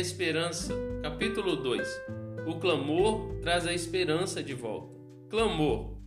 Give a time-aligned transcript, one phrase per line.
[0.00, 0.74] esperança.
[1.02, 1.88] Capítulo 2.
[2.46, 4.96] O clamor traz a esperança de volta.
[5.28, 5.98] Clamor,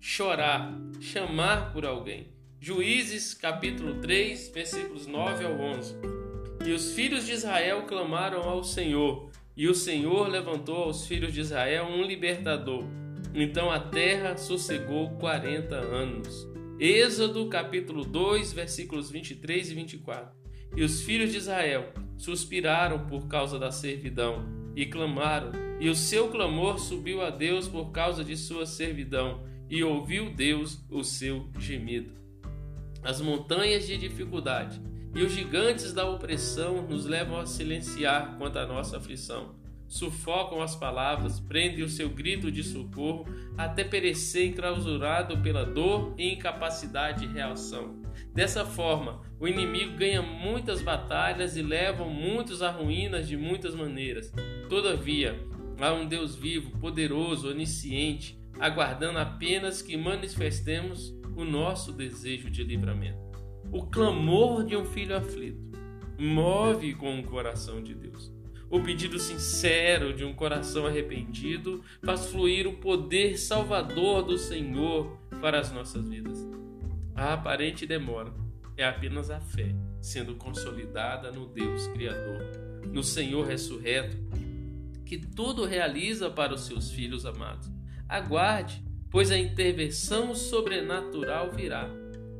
[0.00, 2.32] chorar, chamar por alguém.
[2.58, 5.94] Juízes, capítulo 3, versículos 9 ao 11.
[6.66, 11.40] E os filhos de Israel clamaram ao Senhor, e o Senhor levantou aos filhos de
[11.40, 12.84] Israel um libertador.
[13.34, 16.48] Então a terra sossegou 40 anos.
[16.80, 20.43] Êxodo capítulo 2, versículos 23 e 24.
[20.76, 26.28] E os filhos de Israel suspiraram por causa da servidão e clamaram, e o seu
[26.28, 32.12] clamor subiu a Deus por causa de sua servidão, e ouviu Deus o seu gemido.
[33.02, 34.80] As montanhas de dificuldade
[35.14, 39.54] e os gigantes da opressão nos levam a silenciar quanto à nossa aflição.
[39.94, 43.26] Sufocam as palavras, prendem o seu grito de socorro,
[43.56, 48.02] até perecer enclausurado pela dor e incapacidade de reação.
[48.34, 54.32] Dessa forma, o inimigo ganha muitas batalhas e leva muitos à ruínas de muitas maneiras.
[54.68, 55.40] Todavia,
[55.80, 63.20] há um Deus vivo, poderoso, onisciente, aguardando apenas que manifestemos o nosso desejo de livramento.
[63.70, 65.62] O clamor de um filho aflito
[66.18, 68.34] move com o coração de Deus.
[68.74, 75.60] O pedido sincero de um coração arrependido faz fluir o poder salvador do Senhor para
[75.60, 76.36] as nossas vidas.
[77.14, 78.34] A aparente demora
[78.76, 82.42] é apenas a fé sendo consolidada no Deus Criador,
[82.92, 84.16] no Senhor ressurreto,
[85.06, 87.70] que tudo realiza para os seus filhos amados.
[88.08, 91.88] Aguarde, pois a intervenção sobrenatural virá.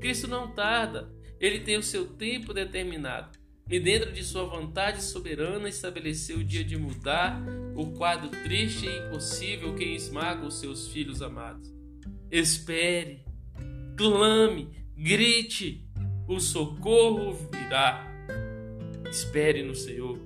[0.01, 3.44] Cristo não tarda, ele tem o seu tempo determinado.
[3.69, 7.43] E dentro de sua vontade soberana estabeleceu o dia de mudar
[7.75, 11.73] o quadro triste e impossível que esmaga os seus filhos amados.
[12.31, 13.25] Espere,
[13.97, 15.89] clame, grite,
[16.29, 18.07] o socorro virá.
[19.11, 20.19] Espere no Senhor.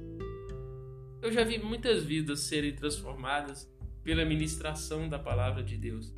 [1.23, 3.71] Eu já vi muitas vidas serem transformadas
[4.03, 6.15] pela ministração da palavra de Deus,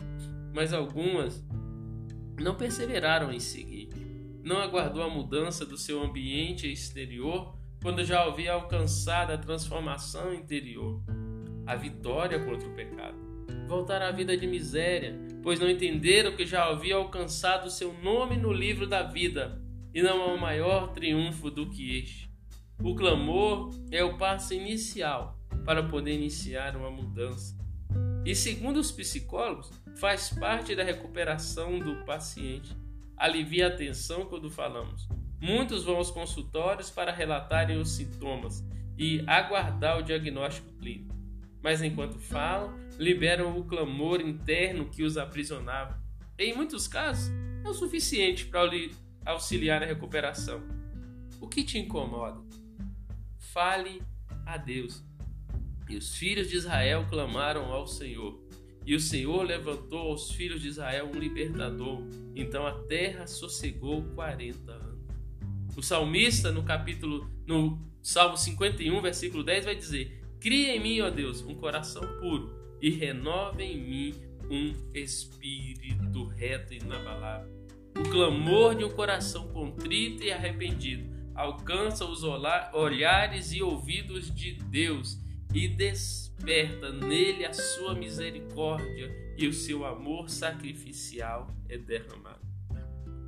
[0.55, 1.43] mas algumas
[2.41, 3.80] não perseveraram em seguir.
[4.43, 11.03] Não aguardou a mudança do seu ambiente exterior quando já havia alcançado a transformação interior,
[11.67, 13.17] a vitória contra o pecado.
[13.67, 18.53] Voltar à vida de miséria, pois não entenderam que já havia alcançado seu nome no
[18.53, 19.63] livro da vida,
[19.95, 22.31] e não há um maior triunfo do que este.
[22.83, 27.57] O clamor é o passo inicial para poder iniciar uma mudança.
[28.25, 32.77] E segundo os psicólogos, faz parte da recuperação do paciente.
[33.21, 35.07] Alivia a tensão quando falamos.
[35.39, 38.65] Muitos vão aos consultórios para relatarem os sintomas
[38.97, 41.15] e aguardar o diagnóstico clínico.
[41.63, 46.03] Mas enquanto falam, liberam o clamor interno que os aprisionava.
[46.39, 47.31] Em muitos casos,
[47.63, 48.71] é o suficiente para
[49.27, 50.63] auxiliar na recuperação.
[51.39, 52.41] O que te incomoda?
[53.39, 54.03] Fale
[54.47, 55.05] a Deus
[55.91, 58.41] e os filhos de Israel clamaram ao Senhor.
[58.85, 62.03] E o Senhor levantou aos filhos de Israel um libertador.
[62.35, 65.01] Então a terra sossegou 40 anos.
[65.77, 71.11] O salmista, no capítulo, no Salmo 51, versículo 10, vai dizer: Cria em mim, ó
[71.11, 74.15] Deus, um coração puro e renova em mim
[74.51, 77.53] um espírito reto e inabalável.
[77.97, 85.19] O clamor de um coração contrito e arrependido alcança os olhares e ouvidos de Deus
[85.53, 92.41] e desperta nele a sua misericórdia e o seu amor sacrificial é derramado.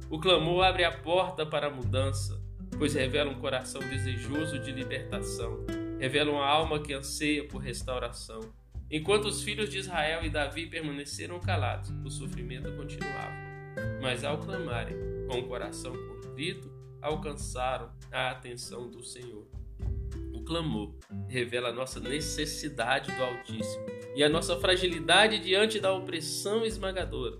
[0.08, 2.40] O clamor abre a porta para a mudança,
[2.78, 5.64] pois revela um coração desejoso de libertação,
[5.98, 8.40] revela uma alma que anseia por restauração.
[8.90, 13.32] Enquanto os filhos de Israel e Davi permaneceram calados, o sofrimento continuava.
[14.02, 14.96] Mas ao clamarem
[15.26, 19.46] com o coração contrito, alcançaram a atenção do Senhor
[20.52, 20.94] clamor
[21.28, 27.38] revela a nossa necessidade do Altíssimo e a nossa fragilidade diante da opressão esmagadora.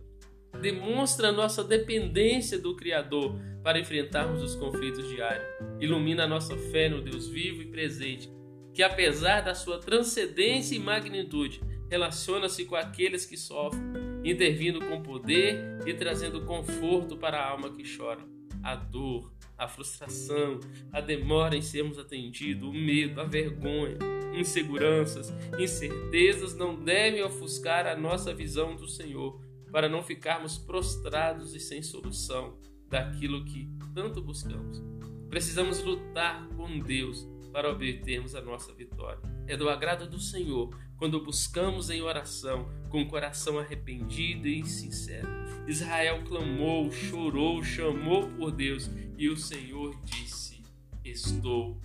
[0.63, 5.47] Demonstra a nossa dependência do Criador para enfrentarmos os conflitos diários.
[5.79, 8.33] Ilumina a nossa fé no Deus vivo e presente,
[8.73, 11.61] que apesar da sua transcendência e magnitude,
[11.91, 13.83] relaciona-se com aqueles que sofrem,
[14.25, 18.23] intervindo com poder e trazendo conforto para a alma que chora.
[18.63, 19.31] A dor,
[19.63, 20.59] a frustração,
[20.93, 23.97] a demora em sermos atendidos, o medo, a vergonha,
[24.35, 31.61] inseguranças, incertezas não devem ofuscar a nossa visão do Senhor, para não ficarmos prostrados e
[31.61, 34.83] sem solução daquilo que tanto buscamos.
[35.31, 39.21] Precisamos lutar com Deus para obtermos a nossa vitória.
[39.47, 45.29] É do agrado do Senhor quando buscamos em oração com o coração arrependido e sincero.
[45.67, 50.63] Israel clamou, chorou, chamou por Deus e o Senhor disse:
[51.05, 51.81] Estou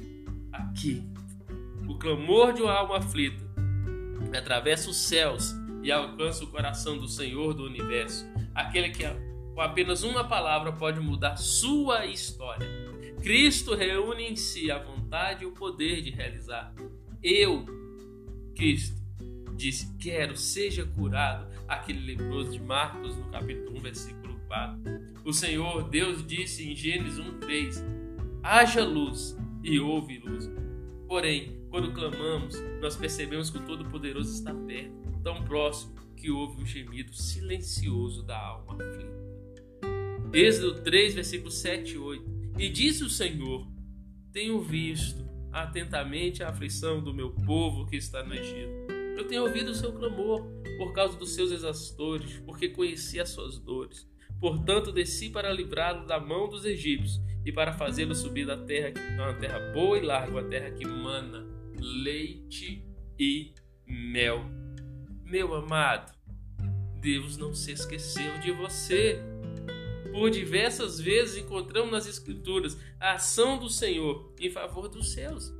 [0.51, 1.03] aqui.
[1.87, 3.45] O clamor de uma alma aflita
[4.35, 5.53] atravessa os céus
[5.83, 9.03] e alcança o coração do Senhor do universo, aquele que
[9.53, 12.67] com apenas uma palavra pode mudar sua história.
[13.23, 14.96] Cristo reúne em si a vontade
[15.39, 16.73] e o poder de realizar.
[17.23, 17.65] Eu,
[18.55, 19.01] Cristo,
[19.55, 21.47] disse: Quero, seja curado.
[21.67, 24.81] Aquele leproso de Marcos, no capítulo 1, versículo 4.
[25.25, 27.83] O Senhor, Deus, disse em Gênesis 1, 3:
[28.43, 30.49] Haja luz e houve luz.
[31.07, 34.93] Porém, quando clamamos, nós percebemos que o Todo-Poderoso está perto,
[35.23, 39.17] tão próximo, que houve o gemido silencioso da alma aflita.
[40.33, 42.25] Êxodo 3, versículos 7 e 8.
[42.57, 43.67] E disse o Senhor:
[44.37, 48.93] Tenho visto atentamente a aflição do meu povo que está no Egito.
[49.17, 50.45] Eu tenho ouvido o seu clamor
[50.77, 54.07] por causa dos seus exastores, porque conheci as suas dores.
[54.39, 59.33] Portanto, desci para livrá-lo da mão dos egípcios e para fazê-lo subir da terra, uma
[59.33, 61.43] terra boa e larga, uma terra que mana
[61.79, 62.85] leite
[63.17, 63.55] e
[63.87, 64.45] mel.
[65.25, 66.15] Meu amado,
[67.01, 69.19] Deus não se esqueceu de você.
[70.17, 75.53] Por diversas vezes encontramos nas Escrituras a ação do Senhor em favor dos seus.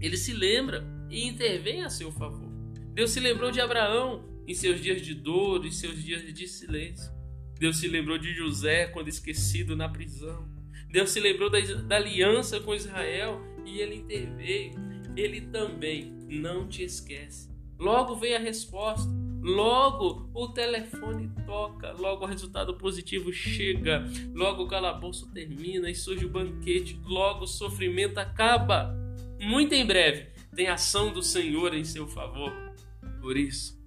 [0.00, 2.50] Ele se lembra e intervém a seu favor.
[2.94, 7.12] Deus se lembrou de Abraão em seus dias de dor e seus dias de silêncio.
[7.58, 10.48] Deus se lembrou de José quando esquecido na prisão.
[10.90, 14.72] Deus se lembrou da, da aliança com Israel e ele interveio.
[15.14, 17.50] Ele também não te esquece.
[17.78, 19.25] Logo vem a resposta.
[19.40, 24.04] Logo o telefone toca, logo o resultado positivo chega,
[24.34, 28.94] logo o calabouço termina e surge o banquete, logo o sofrimento acaba.
[29.40, 32.52] Muito em breve tem ação do Senhor em seu favor.
[33.20, 33.78] Por isso,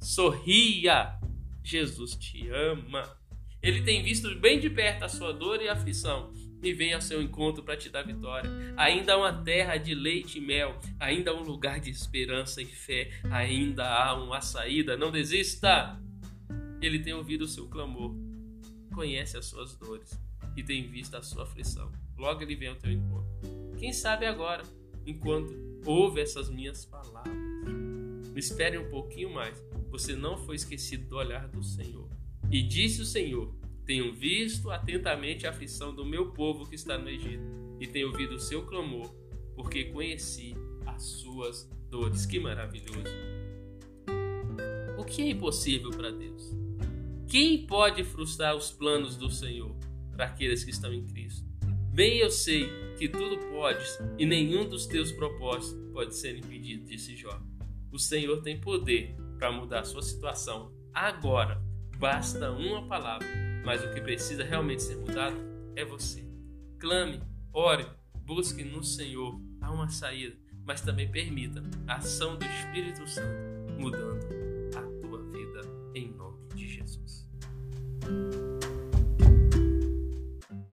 [0.00, 1.18] sorria,
[1.62, 3.16] Jesus te ama.
[3.62, 7.20] Ele tem visto bem de perto a sua dor e aflição e vem ao seu
[7.20, 8.48] encontro para te dar vitória.
[8.76, 12.66] Ainda há uma terra de leite e mel, ainda há um lugar de esperança e
[12.66, 14.96] fé, ainda há uma saída.
[14.96, 16.00] Não desista!
[16.80, 18.14] Ele tem ouvido o seu clamor,
[18.94, 20.18] conhece as suas dores
[20.56, 21.90] e tem visto a sua aflição.
[22.16, 23.30] Logo ele vem ao teu encontro.
[23.78, 24.62] Quem sabe agora,
[25.04, 25.54] enquanto
[25.84, 27.32] ouve essas minhas palavras,
[28.36, 29.62] espere um pouquinho mais.
[29.90, 32.08] Você não foi esquecido do olhar do Senhor.
[32.50, 33.54] E disse o Senhor:
[33.84, 37.44] Tenho visto atentamente a aflição do meu povo que está no Egito,
[37.80, 39.12] e tenho ouvido o seu clamor,
[39.56, 40.54] porque conheci
[40.86, 42.24] as suas dores.
[42.24, 43.12] Que maravilhoso!
[44.98, 46.50] O que é impossível para Deus?
[47.28, 49.74] Quem pode frustrar os planos do Senhor
[50.12, 51.44] para aqueles que estão em Cristo?
[51.92, 57.16] Bem eu sei que tudo podes e nenhum dos teus propósitos pode ser impedido, disse
[57.16, 57.42] Jó.
[57.90, 61.60] O Senhor tem poder para mudar a sua situação agora
[62.02, 63.28] Basta uma palavra,
[63.64, 65.36] mas o que precisa realmente ser mudado
[65.76, 66.24] é você.
[66.78, 67.22] Clame,
[67.52, 67.86] ore,
[68.24, 69.40] busque no Senhor.
[69.60, 74.24] Há uma saída, mas também permita a ação do Espírito Santo mudando
[74.76, 75.60] a tua vida
[75.94, 76.31] em nome